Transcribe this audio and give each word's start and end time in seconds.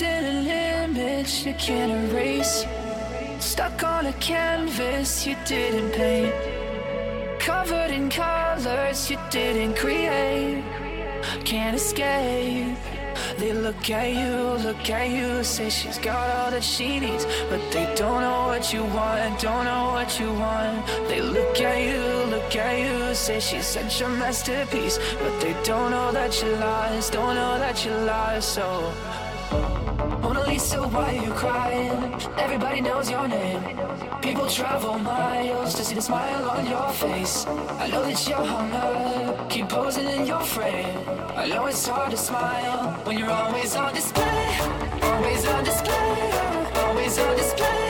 In 0.00 0.24
an 0.24 0.90
image 0.90 1.46
you 1.46 1.54
can't 1.54 2.12
erase. 2.12 2.66
Stuck 3.38 3.84
on 3.84 4.06
a 4.06 4.12
canvas 4.14 5.24
you 5.24 5.36
didn't 5.46 5.92
paint. 5.92 6.34
Covered 7.38 7.92
in 7.92 8.10
colors 8.10 9.08
you 9.08 9.18
didn't 9.30 9.76
create. 9.76 10.64
Can't 11.44 11.76
escape. 11.76 12.76
They 13.38 13.52
look 13.52 13.88
at 13.88 14.10
you, 14.10 14.64
look 14.66 14.90
at 14.90 15.10
you, 15.10 15.44
say 15.44 15.70
she's 15.70 15.98
got 15.98 16.28
all 16.36 16.50
that 16.50 16.64
she 16.64 16.98
needs, 16.98 17.24
but 17.48 17.60
they 17.70 17.86
don't 17.94 18.20
know 18.20 18.48
what 18.48 18.72
you 18.72 18.82
want, 18.82 19.40
don't 19.40 19.64
know 19.64 19.92
what 19.92 20.18
you 20.18 20.32
want. 20.32 20.86
They 21.08 21.22
look 21.22 21.60
at 21.60 21.80
you, 21.80 22.02
look 22.34 22.56
at 22.56 22.78
you, 22.80 23.14
say 23.14 23.38
she's 23.38 23.66
such 23.66 24.00
a 24.00 24.08
masterpiece, 24.08 24.98
but 25.20 25.40
they 25.40 25.54
don't 25.62 25.92
know 25.92 26.10
that 26.10 26.42
you 26.42 26.50
lost, 26.56 27.12
don't 27.12 27.36
know 27.36 27.58
that 27.60 27.84
you 27.84 27.92
lost. 27.92 28.54
So. 28.54 28.92
Lisa, 30.54 30.80
why 30.82 31.10
you 31.10 31.32
crying? 31.32 31.90
Everybody 32.38 32.80
knows 32.80 33.10
your 33.10 33.26
name. 33.26 33.60
People 34.22 34.46
travel 34.46 34.96
miles 35.00 35.74
to 35.74 35.84
see 35.84 35.96
the 35.96 36.00
smile 36.00 36.48
on 36.48 36.64
your 36.64 36.90
face. 36.90 37.44
I 37.84 37.88
know 37.88 38.02
that 38.04 38.28
you're 38.28 38.46
hung 38.54 38.70
up, 38.70 39.50
keep 39.50 39.68
posing 39.68 40.08
in 40.08 40.24
your 40.28 40.42
frame. 40.42 40.96
I 41.34 41.48
know 41.48 41.66
it's 41.66 41.84
hard 41.88 42.12
to 42.12 42.16
smile 42.16 42.92
when 43.04 43.18
you're 43.18 43.32
always 43.32 43.74
on 43.74 43.94
display. 43.94 44.46
Always 45.02 45.44
on 45.44 45.64
display, 45.64 46.30
always 46.86 47.18
on 47.18 47.36
display, 47.36 47.83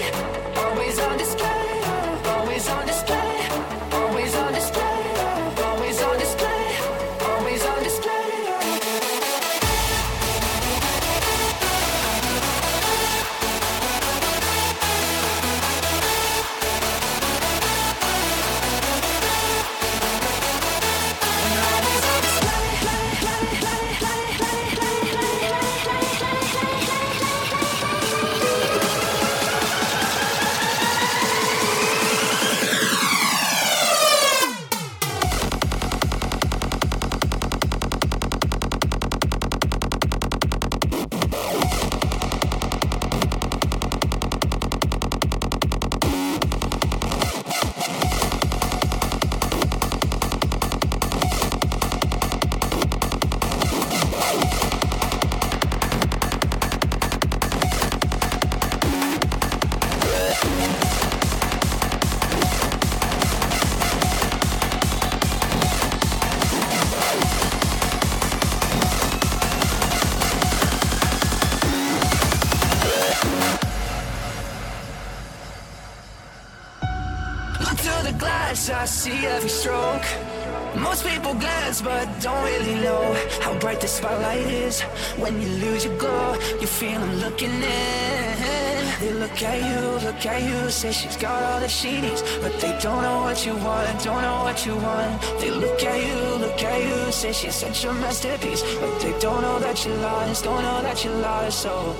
but 91.84 92.58
they 92.60 92.78
don't 92.80 93.02
know 93.02 93.20
what 93.20 93.44
you 93.44 93.54
want, 93.56 94.02
don't 94.02 94.22
know 94.22 94.44
what 94.44 94.64
you 94.64 94.74
want. 94.74 95.20
They 95.38 95.50
look 95.50 95.82
at 95.82 96.06
you, 96.06 96.36
look 96.36 96.62
at 96.62 96.82
you, 96.82 97.12
say 97.12 97.32
she's 97.32 97.54
such 97.54 97.84
a 97.84 97.92
masterpiece, 97.92 98.62
but 98.80 99.00
they 99.00 99.12
don't 99.18 99.42
know 99.42 99.58
that 99.58 99.84
you 99.84 99.92
lost, 99.96 100.44
don't 100.44 100.62
know 100.62 100.80
that 100.80 101.04
you 101.04 101.10
lost. 101.10 101.60
So. 101.60 101.94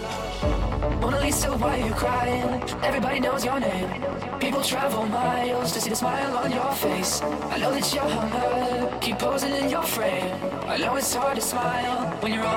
Mona 1.01 1.21
Lisa, 1.21 1.51
why 1.59 1.81
are 1.81 1.87
you 1.87 1.93
crying? 1.93 2.63
Everybody 2.83 3.21
knows 3.21 3.45
your 3.45 3.61
name. 3.61 3.91
People 4.41 4.63
travel 4.63 5.05
miles 5.07 5.73
to 5.73 5.81
see 5.83 5.91
the 5.91 5.97
smile 5.97 6.35
on 6.39 6.51
your 6.51 6.73
face. 6.73 7.21
I 7.23 7.59
know 7.59 7.71
that 7.73 7.95
you're 7.95 8.09
hung 8.09 8.33
up, 8.33 9.03
keep 9.03 9.19
posing 9.19 9.53
in 9.53 9.69
your 9.69 9.83
frame. 9.83 10.35
I 10.67 10.79
know 10.79 10.97
it's 10.97 11.15
hard 11.15 11.37
to 11.37 11.43
smile 11.43 12.09
when 12.23 12.33
you're 12.33 12.47
on 12.47 12.54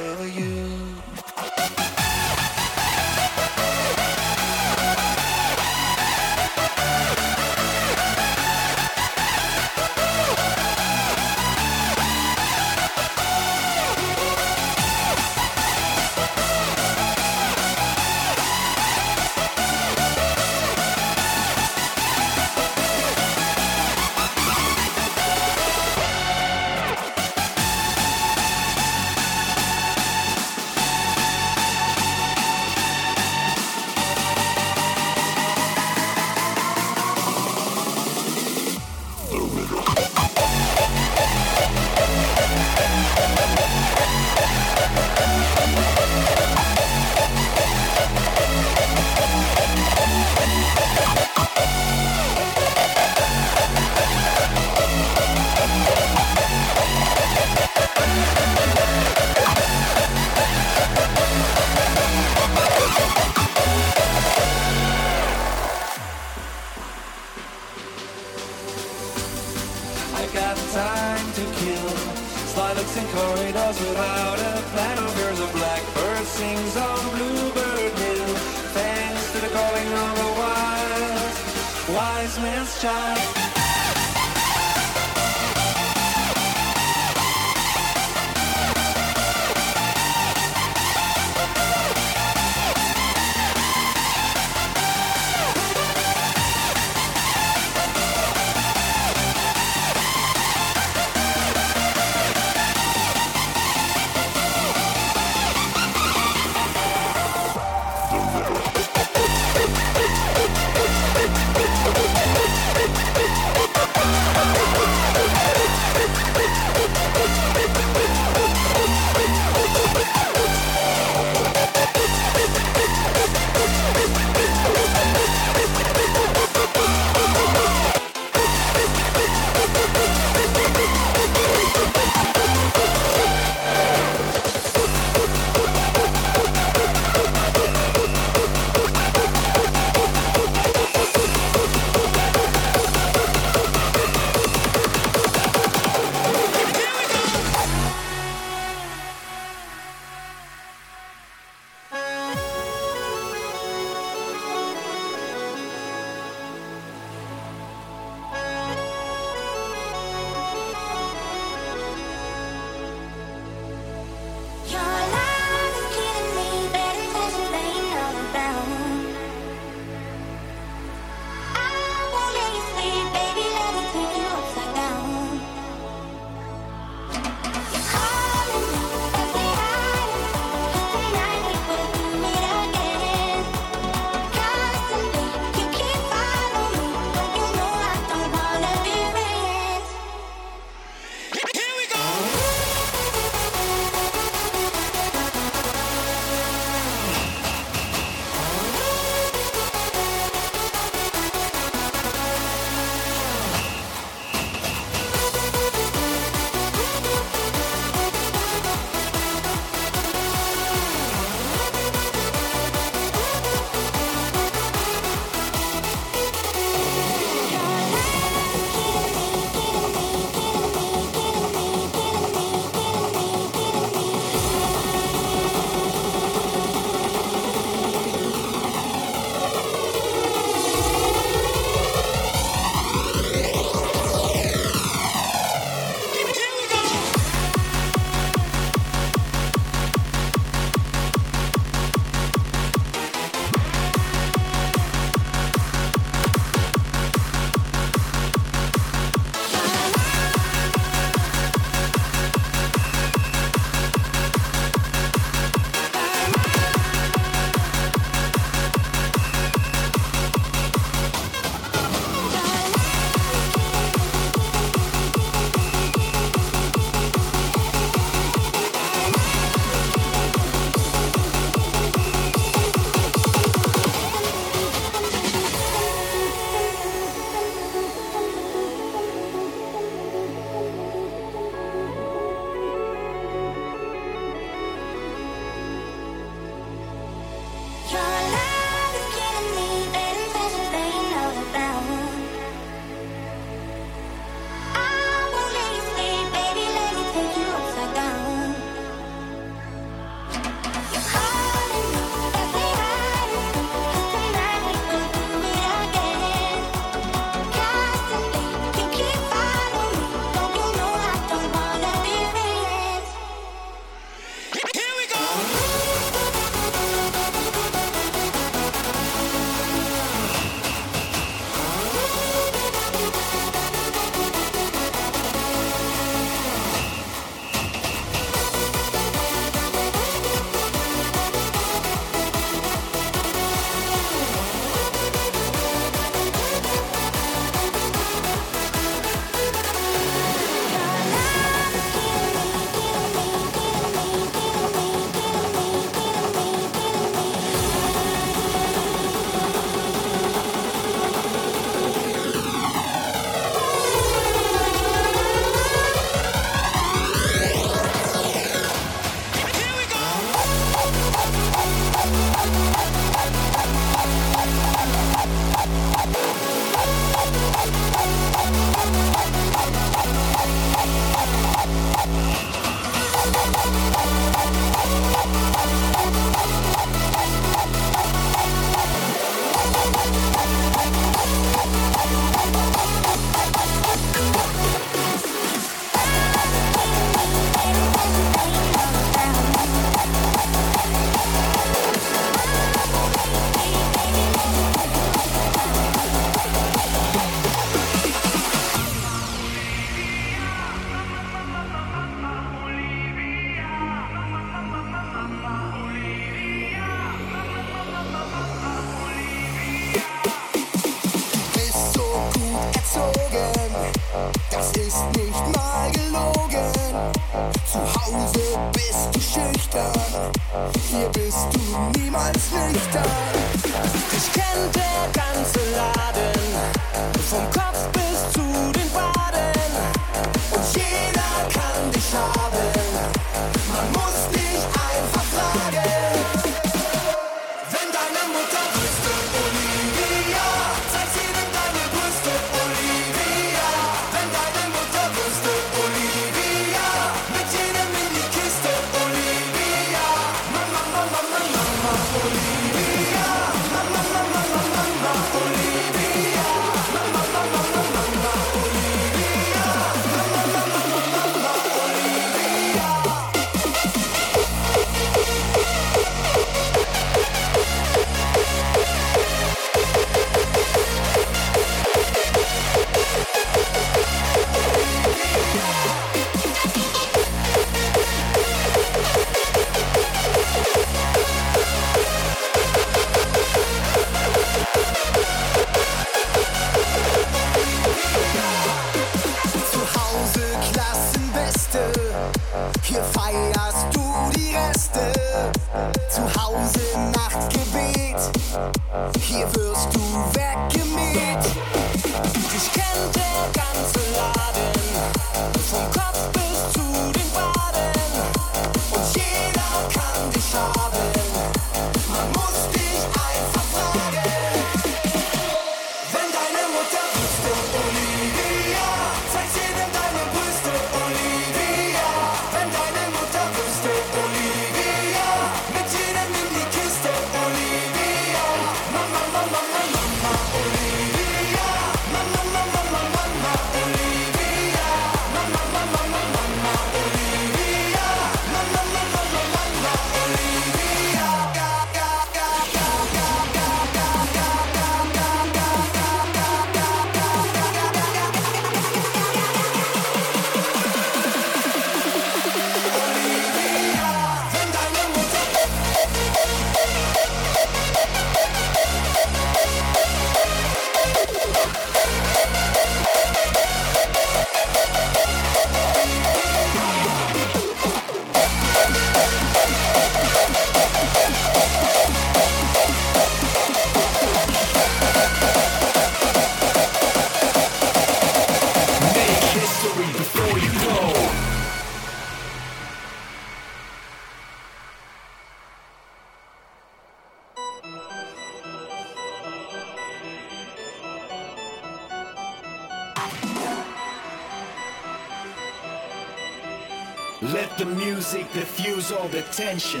all 599.12 599.28
the 599.28 599.42
tension. 599.52 600.00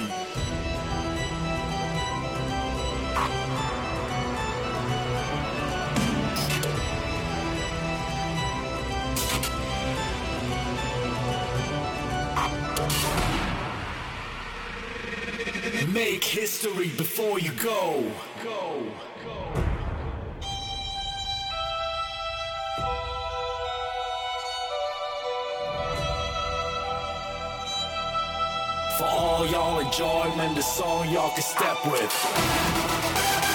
Make 15.92 16.24
history 16.24 16.88
before 16.96 17.38
you 17.38 17.52
go. 17.52 18.10
Go. 18.42 19.11
Enjoyment, 29.92 30.54
the 30.56 30.62
song 30.62 31.06
y'all 31.10 31.30
can 31.32 31.42
step 31.42 31.76
with. 31.84 33.51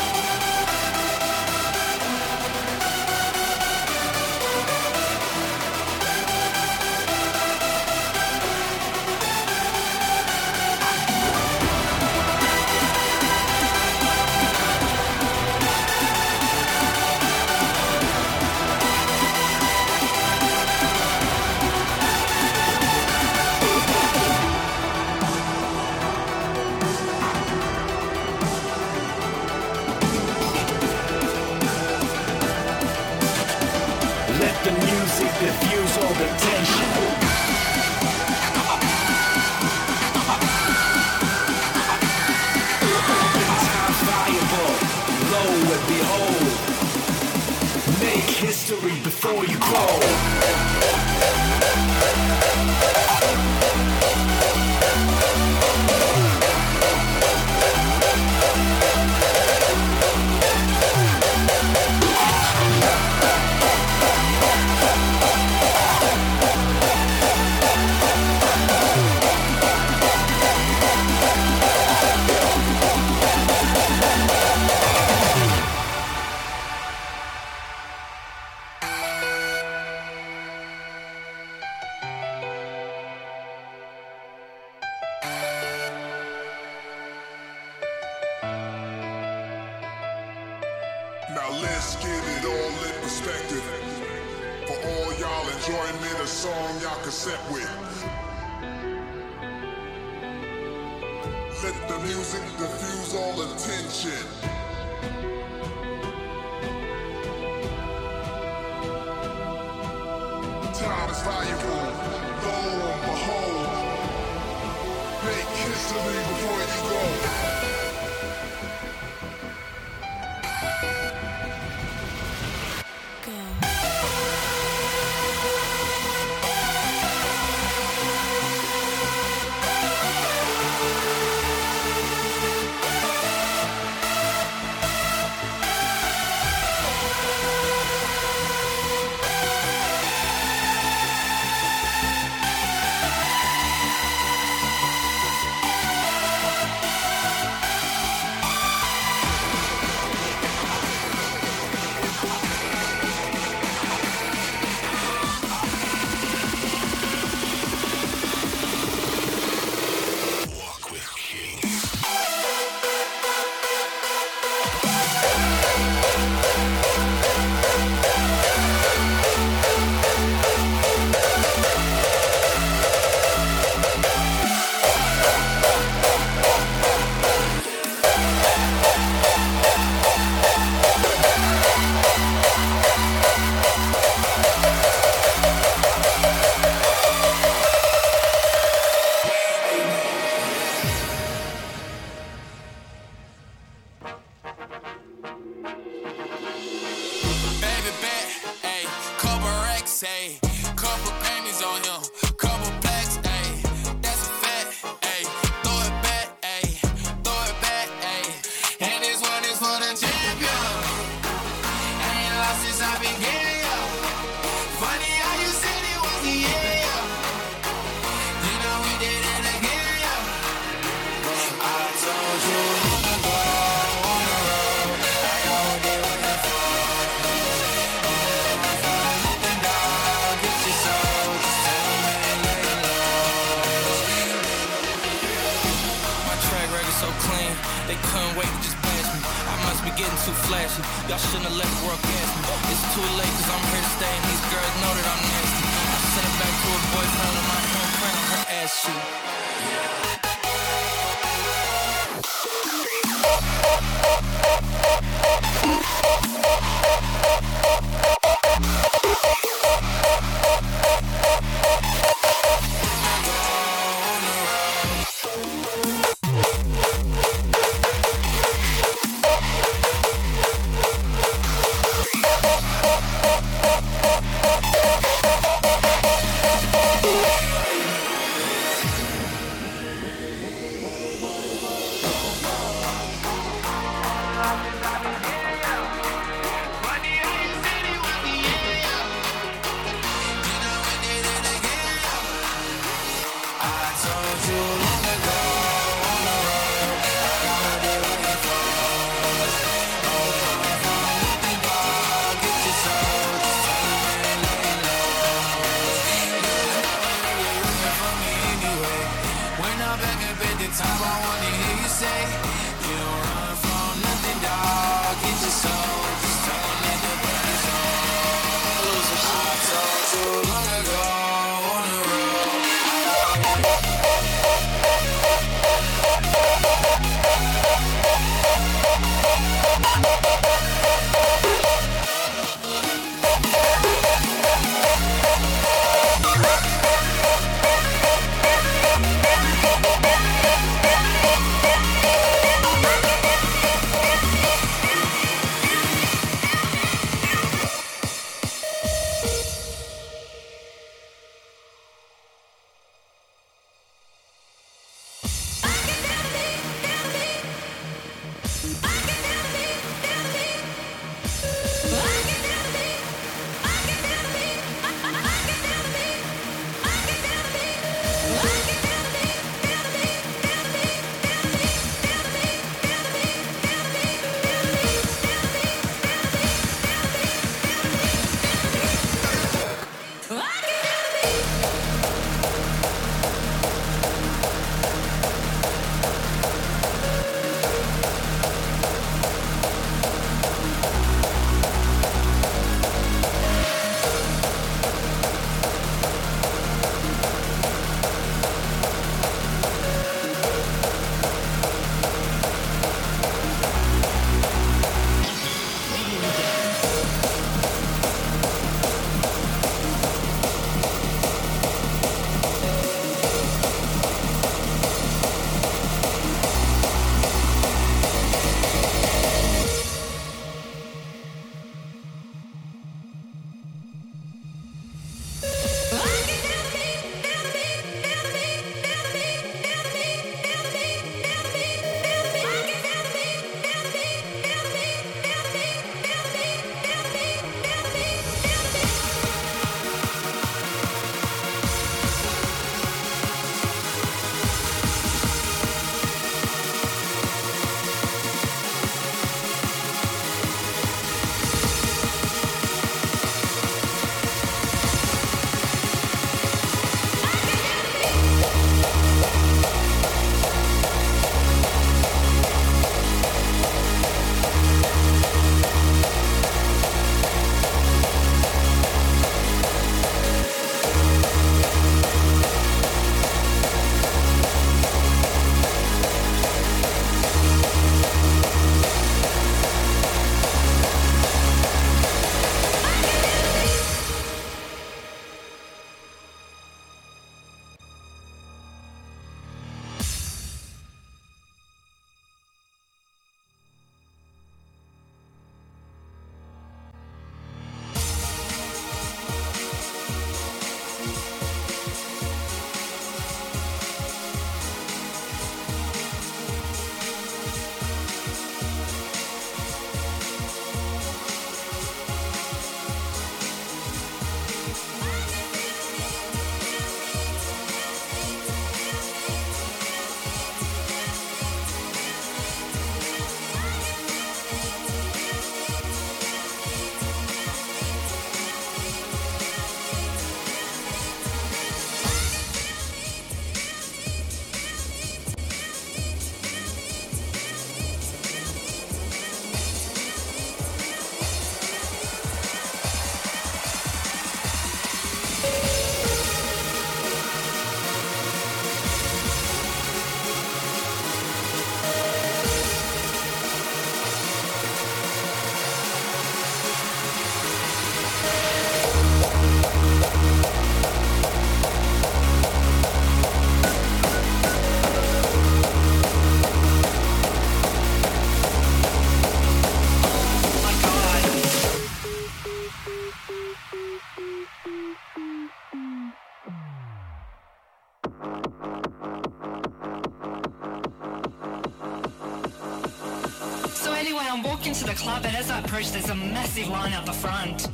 club 585.08 585.24
and 585.24 585.38
as 585.38 585.50
I 585.50 585.60
approached 585.60 585.93
there's 585.93 586.10
a 586.10 586.15
massive 586.15 586.67
line 586.67 586.91
out 586.91 587.06
the 587.06 587.13
front. 587.13 587.70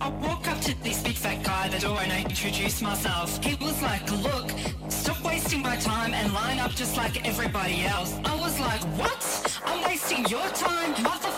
I 0.00 0.08
walk 0.26 0.48
up 0.48 0.58
to 0.62 0.72
this 0.82 1.02
big 1.02 1.16
fat 1.16 1.42
guy 1.44 1.66
at 1.66 1.72
the 1.72 1.80
door 1.86 1.98
and 2.00 2.10
I 2.10 2.20
introduce 2.22 2.80
myself. 2.80 3.28
He 3.44 3.54
was 3.62 3.82
like, 3.82 4.04
look, 4.26 4.48
stop 4.88 5.22
wasting 5.22 5.60
my 5.60 5.76
time 5.76 6.14
and 6.14 6.32
line 6.32 6.58
up 6.58 6.70
just 6.70 6.96
like 6.96 7.14
everybody 7.28 7.84
else. 7.84 8.10
I 8.24 8.34
was 8.36 8.58
like, 8.58 8.82
what? 9.00 9.22
I'm 9.66 9.84
wasting 9.84 10.24
your 10.28 10.48
time, 10.66 10.94
motherfucker. 10.94 11.37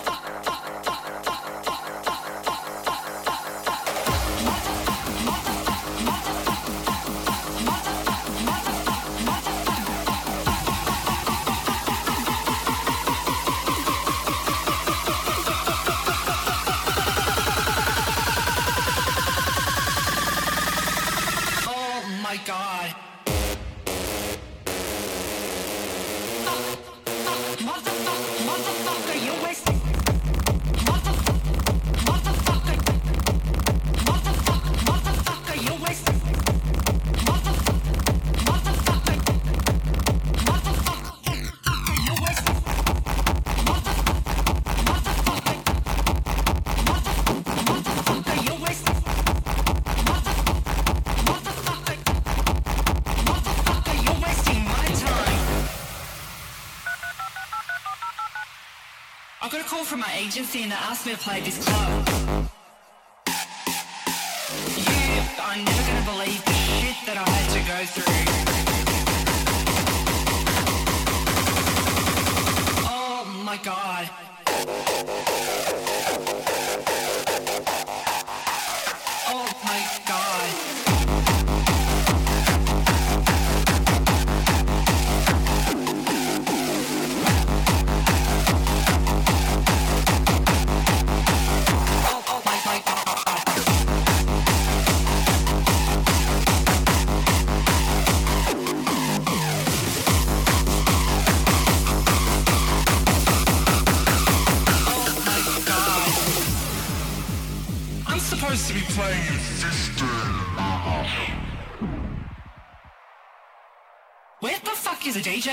Smith 60.95 61.21
played 61.21 61.45
this 61.45 61.65
club. 61.65 61.80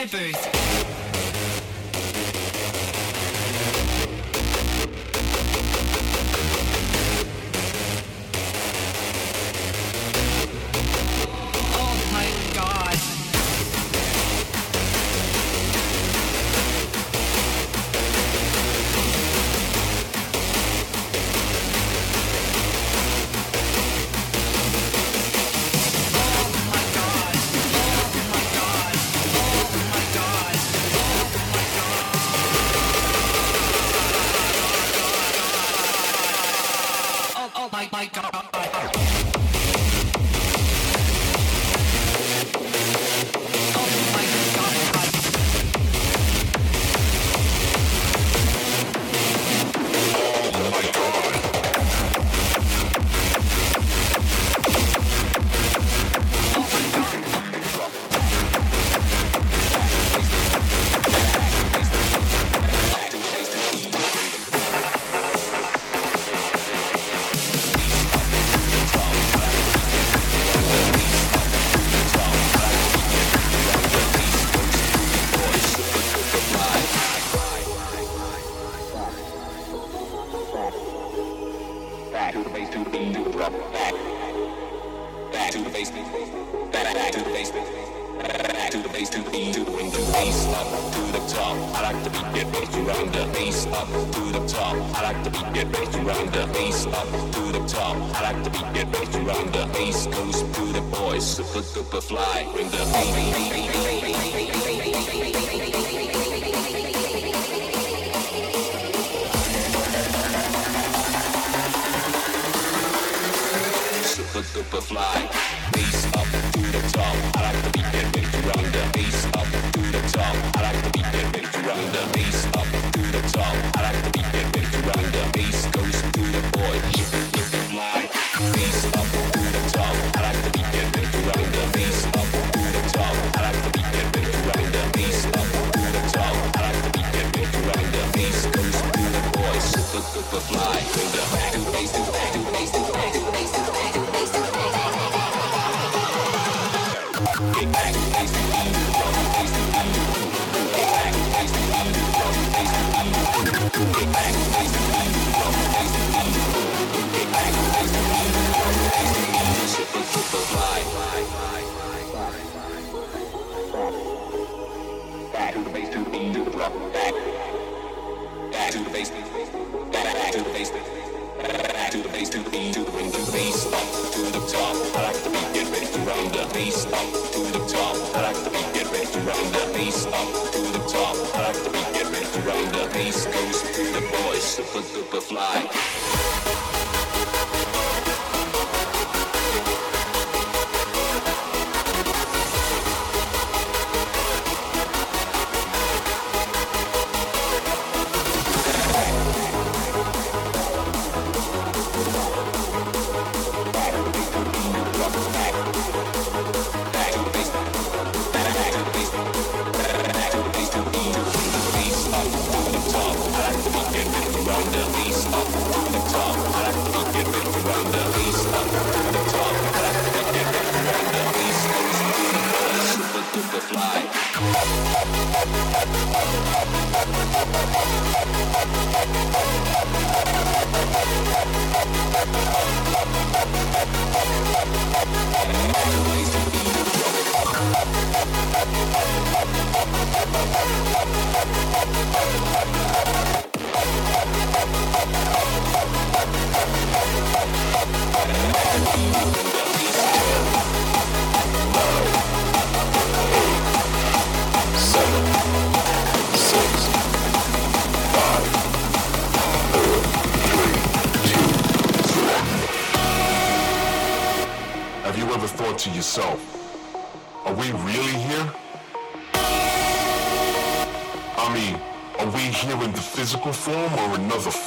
birth. 0.07 0.46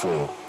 我。 0.03 0.40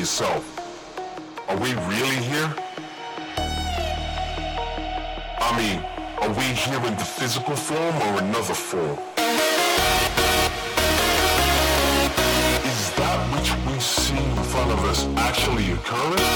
yourself. 0.00 0.44
Are 1.46 1.58
we 1.58 1.74
really 1.74 2.16
here? 2.32 2.54
I 5.38 5.50
mean, 5.58 5.78
are 6.22 6.30
we 6.30 6.44
here 6.54 6.82
in 6.88 6.96
the 6.96 7.04
physical 7.04 7.54
form 7.54 7.96
or 7.96 8.22
another 8.22 8.54
form? 8.54 8.98
Is 12.72 12.94
that 12.96 13.18
which 13.34 13.52
we 13.66 13.78
see 13.78 14.16
in 14.16 14.42
front 14.44 14.70
of 14.70 14.82
us 14.86 15.04
actually 15.18 15.70
occurring? 15.72 16.29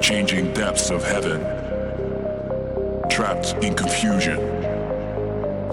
changing 0.00 0.52
depths 0.54 0.90
of 0.90 1.04
heaven, 1.04 1.40
trapped 3.10 3.52
in 3.62 3.74
confusion, 3.74 4.38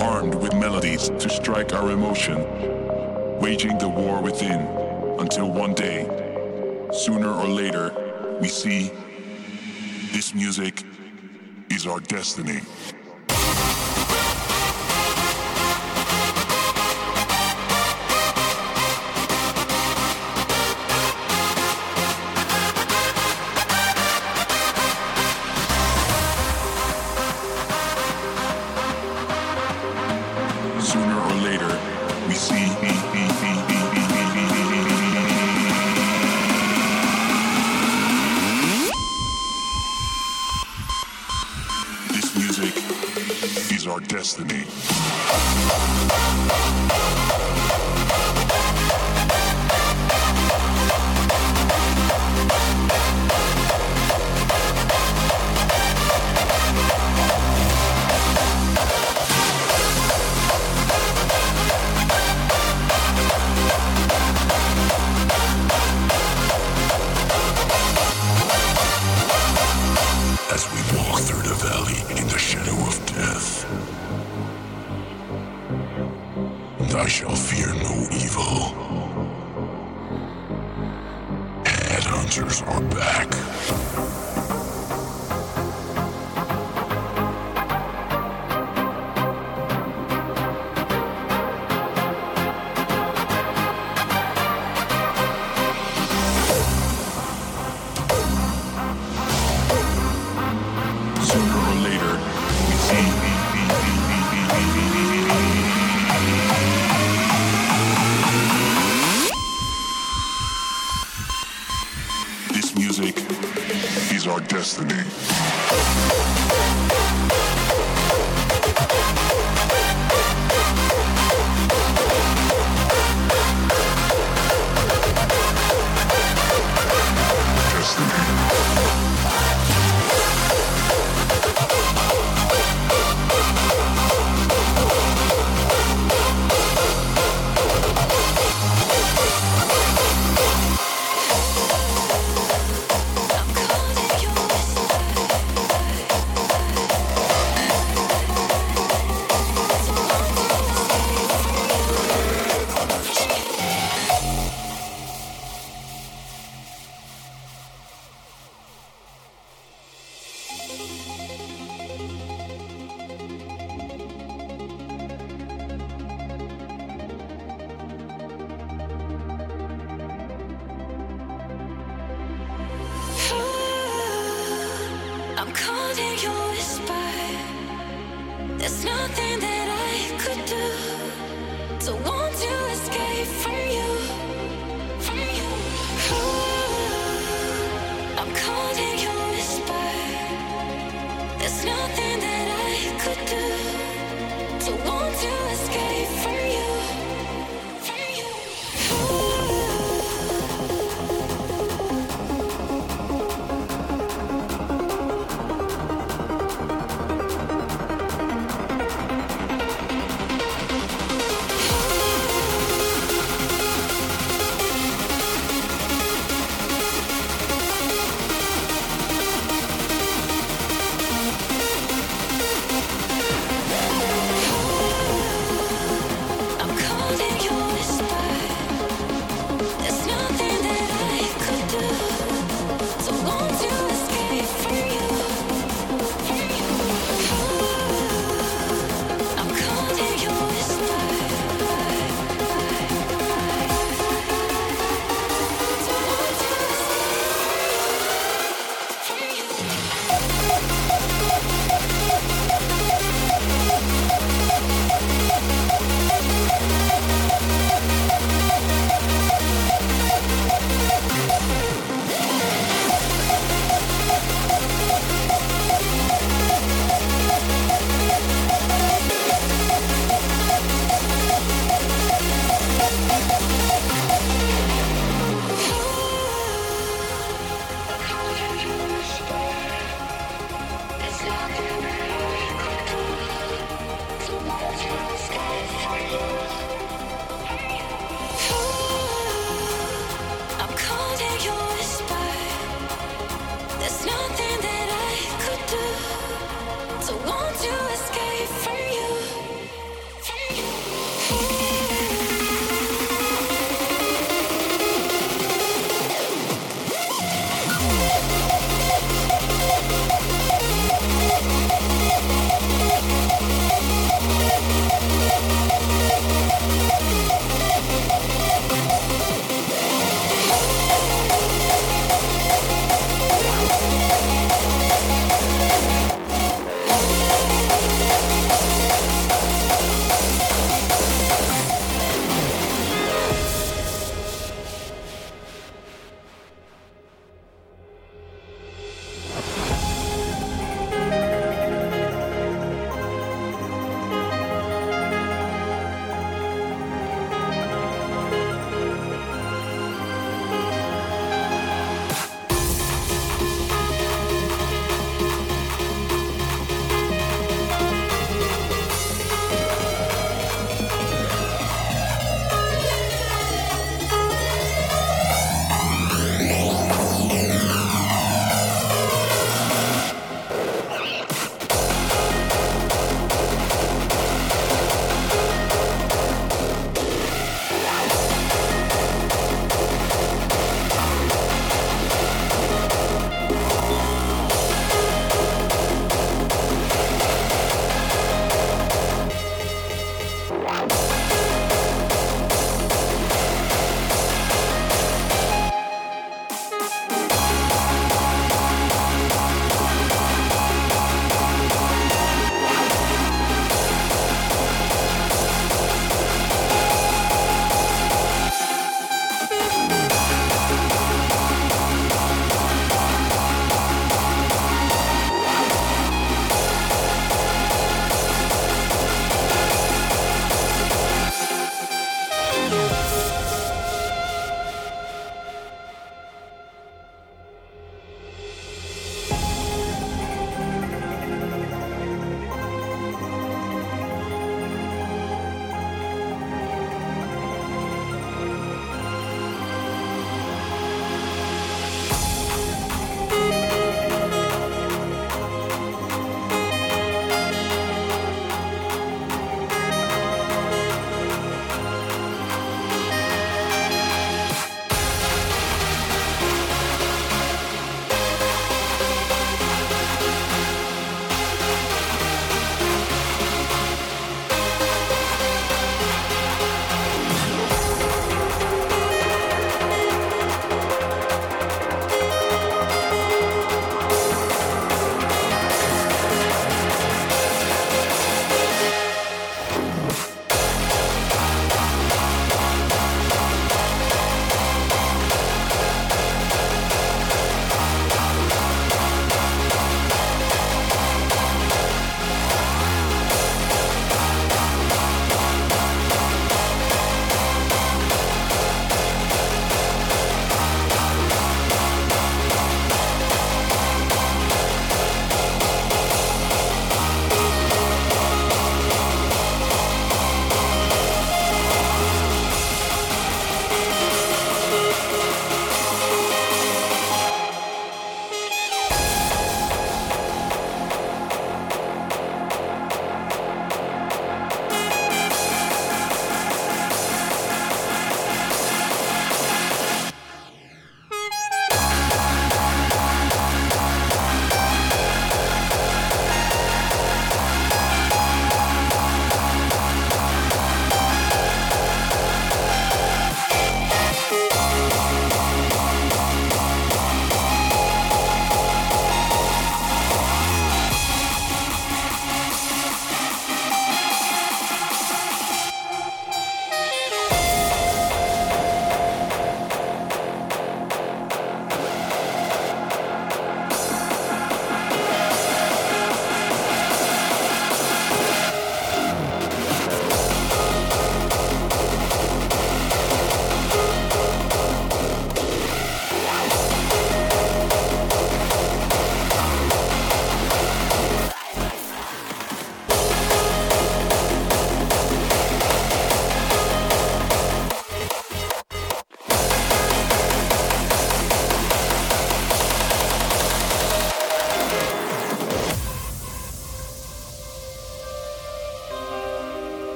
armed 0.00 0.34
with 0.34 0.52
melodies 0.54 1.10
to 1.10 1.28
strike 1.28 1.72
our 1.72 1.92
emotion, 1.92 2.38
waging 3.40 3.78
the 3.78 3.88
war 3.88 4.20
within 4.20 4.60
until 5.20 5.50
one 5.50 5.74
day, 5.74 6.04
sooner 6.92 7.30
or 7.30 7.46
later, 7.46 7.92
we 8.40 8.48
see 8.48 8.90
this 10.12 10.34
music 10.34 10.82
is 11.70 11.86
our 11.86 12.00
destiny. 12.00 12.60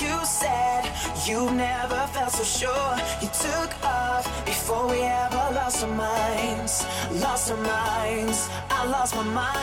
you 0.00 0.24
said 0.24 0.84
you 1.26 1.50
never 1.50 2.06
felt 2.12 2.32
so 2.32 2.44
sure. 2.44 2.96
You 3.22 3.28
took 3.28 3.70
off 3.84 4.24
before 4.44 4.88
we 4.88 5.00
ever 5.02 5.44
lost 5.54 5.84
our 5.84 5.90
minds. 5.90 6.86
Lost 7.12 7.50
our 7.50 7.56
minds. 7.56 8.48
I 8.70 8.86
lost 8.86 9.14
my 9.14 9.22
mind. 9.22 9.53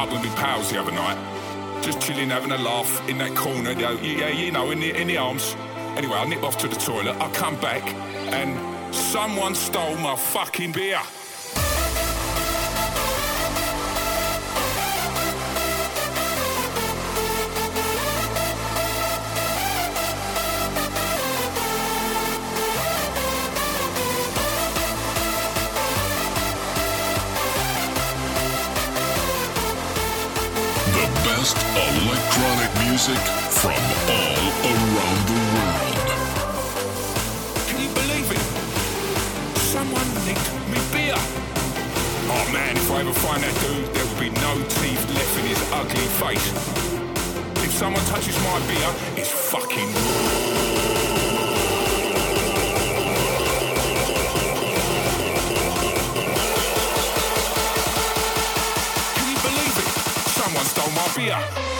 Pub 0.00 0.12
with 0.12 0.22
my 0.24 0.34
pals 0.36 0.70
the 0.70 0.80
other 0.80 0.92
night. 0.92 1.18
Just 1.82 2.00
chilling, 2.00 2.30
having 2.30 2.52
a 2.52 2.56
laugh 2.56 3.06
in 3.08 3.18
that 3.18 3.36
corner. 3.36 3.72
you 3.72 3.82
know, 3.82 3.92
Yeah, 4.00 4.28
you 4.28 4.50
know, 4.50 4.70
in 4.70 4.80
the, 4.80 4.98
in 4.98 5.06
the 5.08 5.18
arms. 5.18 5.54
Anyway, 5.96 6.14
I 6.14 6.24
nip 6.26 6.42
off 6.42 6.56
to 6.58 6.68
the 6.68 6.76
toilet. 6.76 7.16
I 7.20 7.30
come 7.32 7.60
back 7.60 7.82
and 8.32 8.50
someone 8.94 9.54
stole 9.54 9.96
my 9.96 10.16
fucking 10.16 10.72
beer. 10.72 11.00
Music 33.00 33.24
from 33.62 33.80
all 34.12 34.44
around 34.68 35.20
the 35.26 35.40
world. 35.54 35.96
Can 37.66 37.80
you 37.80 37.88
believe 37.94 38.28
it? 38.30 38.44
Someone 39.72 40.08
nicked 40.26 40.52
me 40.68 40.78
beer. 40.92 41.16
Oh 42.28 42.44
man, 42.52 42.76
if 42.76 42.90
I 42.90 43.00
ever 43.00 43.14
find 43.14 43.42
that 43.42 43.54
dude, 43.62 43.86
there 43.94 44.04
will 44.04 44.20
be 44.20 44.28
no 44.44 44.52
teeth 44.68 45.02
left 45.16 45.38
in 45.38 45.46
his 45.46 45.62
ugly 45.72 46.08
face. 46.20 46.52
If 47.64 47.72
someone 47.72 48.04
touches 48.04 48.36
my 48.44 48.58
beer, 48.68 48.92
it's 49.16 49.30
fucking. 49.30 49.90
Can 59.16 59.26
you 59.32 59.38
believe 59.40 59.76
it? 59.84 59.88
Someone 60.36 60.66
stole 60.66 60.90
my 60.90 61.08
beer. 61.16 61.79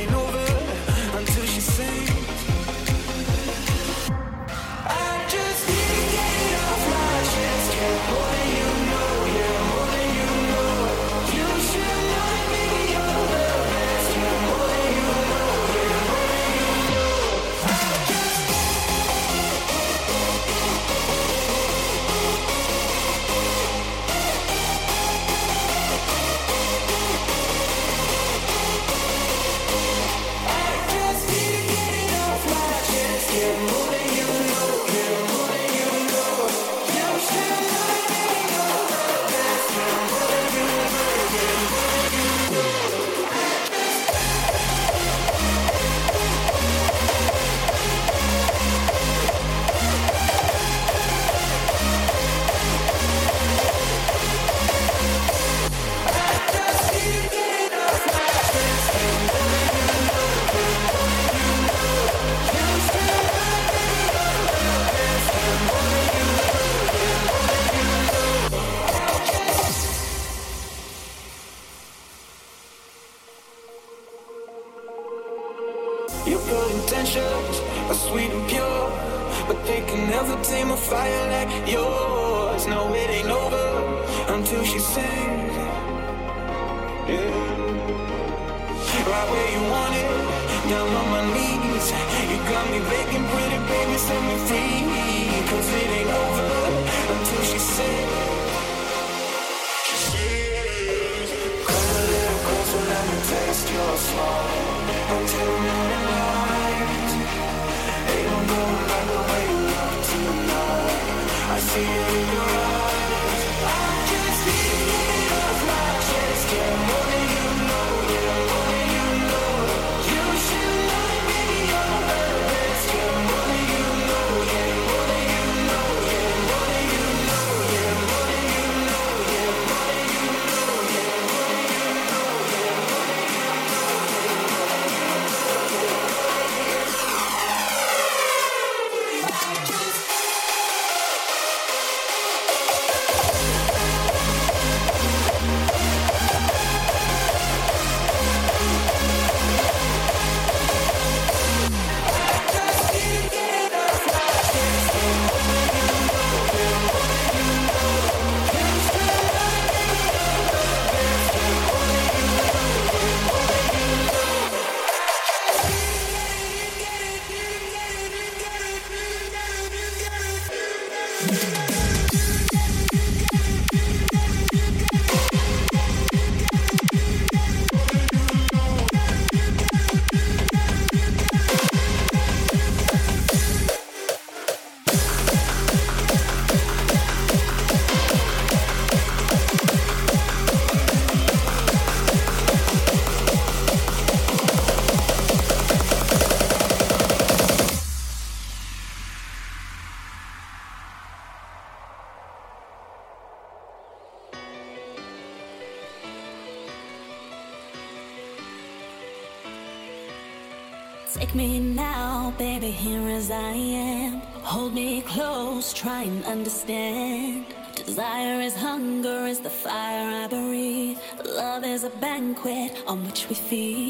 We 223.31 223.35
feel. 223.35 223.80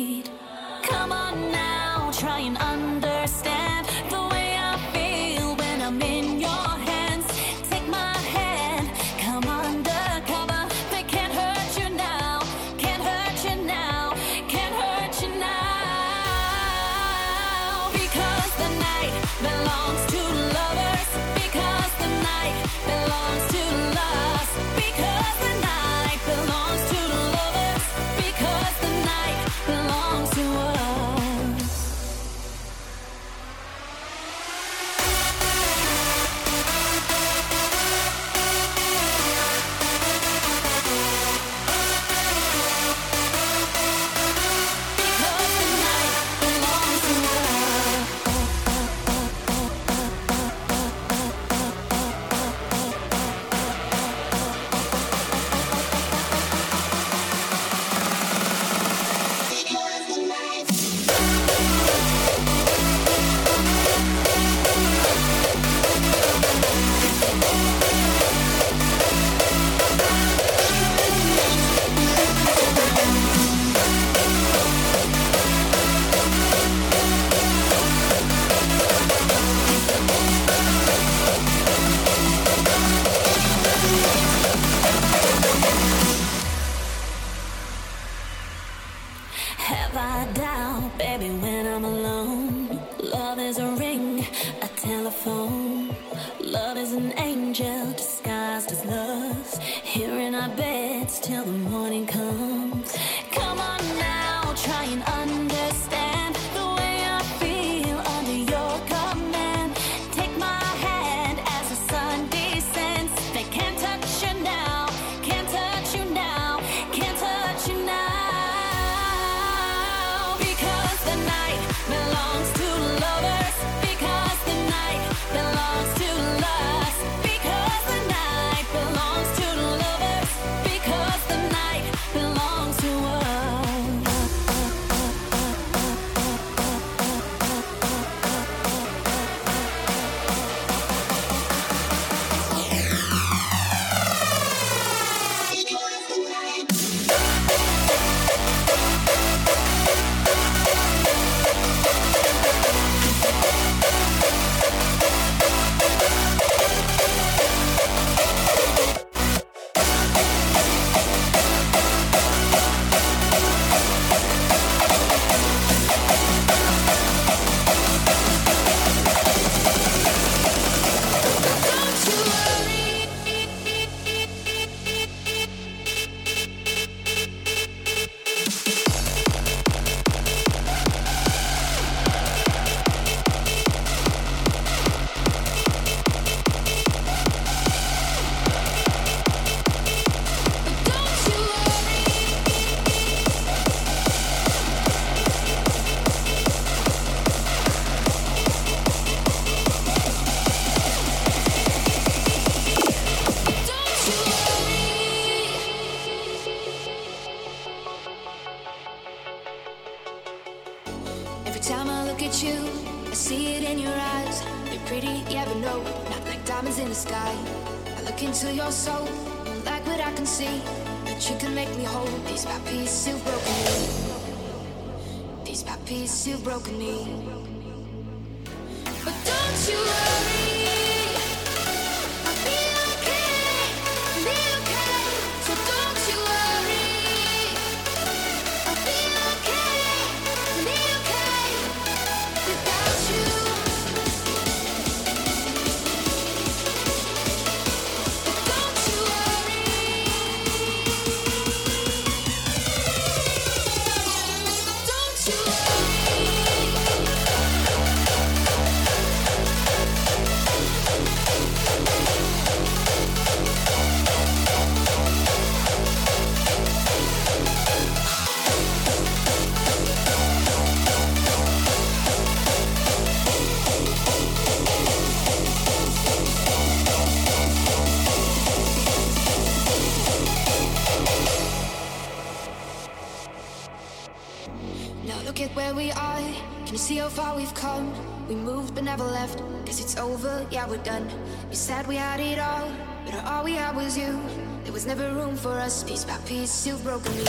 that 288.82 288.98
never 288.98 289.10
left. 289.12 289.40
Cause 289.66 289.80
it's 289.80 289.98
over, 289.98 290.46
yeah, 290.52 290.68
we're 290.68 290.84
done. 290.84 291.08
You 291.50 291.56
said 291.56 291.88
we 291.88 291.96
had 291.96 292.20
it 292.20 292.40
all, 292.40 292.72
but 293.06 293.16
all 293.26 293.44
we 293.44 293.54
had 293.54 293.76
was 293.76 293.98
you. 293.98 294.20
There 294.64 294.74
was 294.74 294.86
never 294.86 295.12
room 295.14 295.36
for 295.36 295.60
us. 295.60 295.84
Piece 295.84 296.06
by 296.06 296.18
piece, 296.26 296.68
you've 296.68 296.84
broken 296.84 297.16
me. 297.16 297.26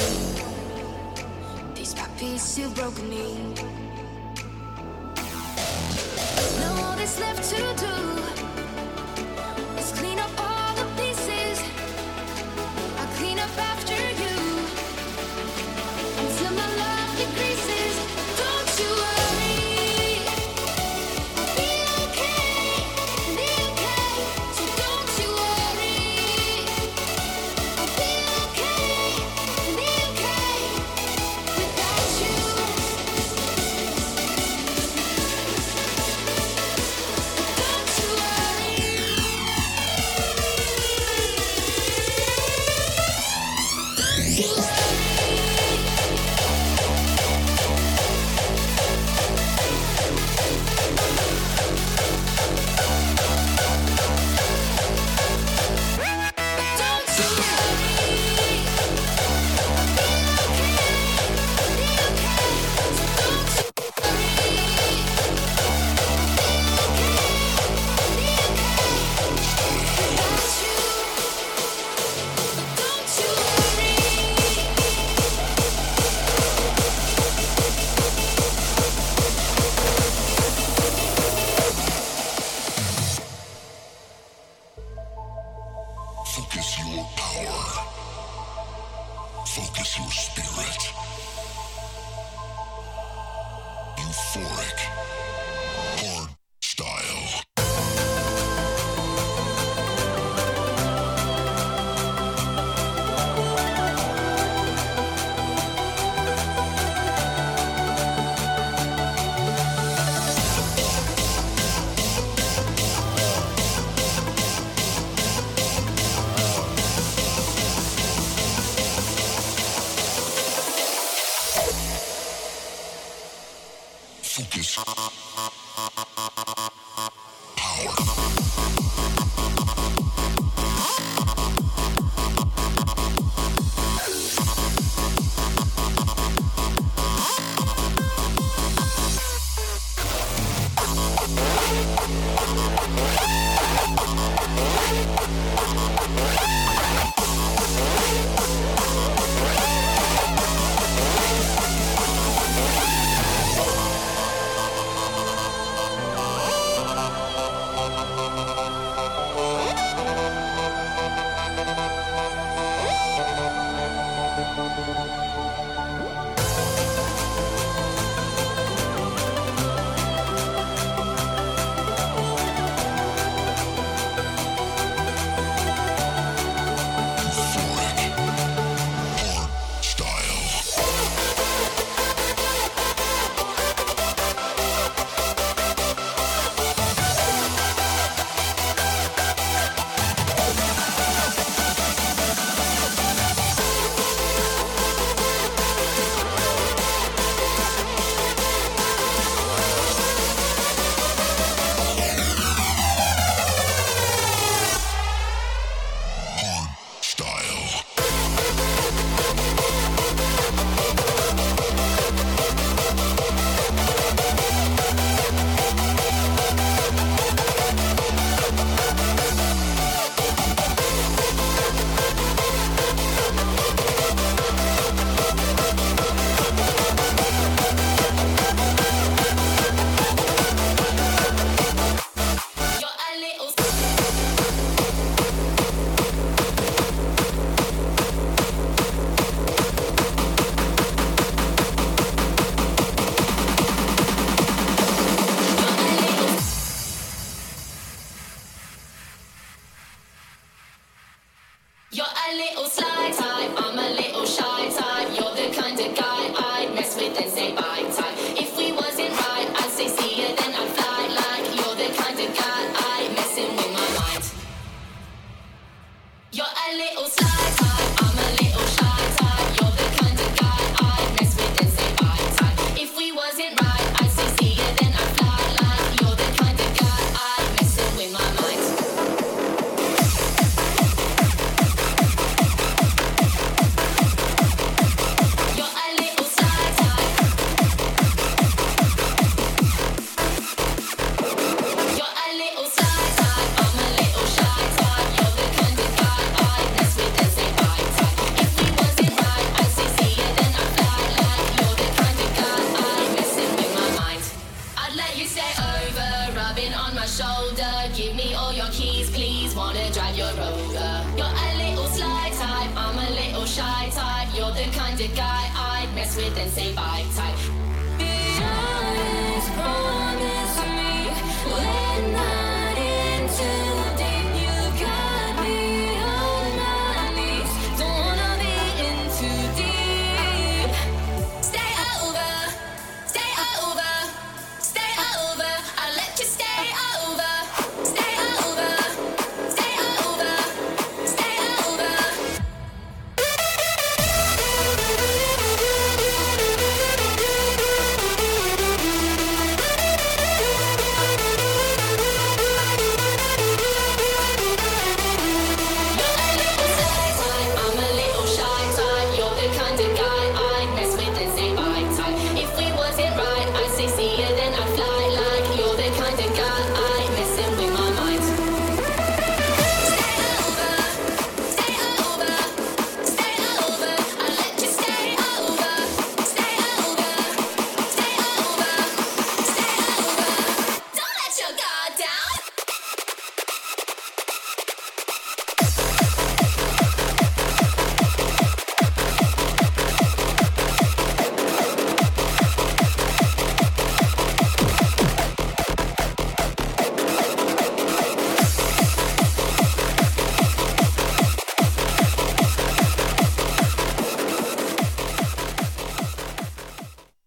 Piece 1.75 1.95
by 1.95 2.07
piece, 2.19 2.59
you've 2.59 2.75
broken 2.75 3.09
me. 3.09 3.42